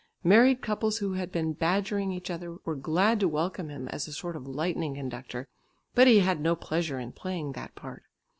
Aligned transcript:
Married 0.23 0.63
couples 0.63 0.97
who 0.97 1.13
had 1.13 1.31
been 1.31 1.53
badgering 1.53 2.11
each 2.11 2.31
other, 2.31 2.57
were 2.65 2.75
glad 2.75 3.19
to 3.19 3.27
welcome 3.27 3.69
him 3.69 3.87
as 3.89 4.07
a 4.07 4.11
sort 4.11 4.35
of 4.35 4.47
lightning 4.47 4.95
conductor, 4.95 5.47
but 5.93 6.07
he 6.07 6.21
had 6.21 6.41
no 6.41 6.55
pleasure 6.55 6.97
in 6.99 7.11
playing 7.11 7.51
that 7.51 7.75
part. 7.75 8.01